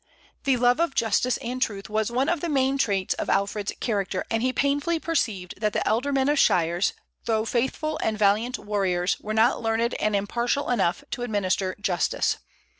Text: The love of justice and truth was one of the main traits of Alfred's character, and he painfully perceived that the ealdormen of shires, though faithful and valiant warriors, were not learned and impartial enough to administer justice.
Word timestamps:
The 0.45 0.57
love 0.57 0.79
of 0.79 0.95
justice 0.95 1.37
and 1.43 1.61
truth 1.61 1.87
was 1.87 2.09
one 2.09 2.27
of 2.27 2.41
the 2.41 2.49
main 2.49 2.79
traits 2.79 3.13
of 3.13 3.29
Alfred's 3.29 3.73
character, 3.79 4.25
and 4.31 4.41
he 4.41 4.51
painfully 4.51 4.99
perceived 4.99 5.53
that 5.61 5.73
the 5.73 5.83
ealdormen 5.87 6.27
of 6.27 6.39
shires, 6.39 6.93
though 7.25 7.45
faithful 7.45 7.99
and 8.01 8.17
valiant 8.17 8.57
warriors, 8.57 9.19
were 9.19 9.35
not 9.35 9.61
learned 9.61 9.93
and 9.99 10.15
impartial 10.15 10.71
enough 10.71 11.03
to 11.11 11.21
administer 11.21 11.75
justice. 11.79 12.37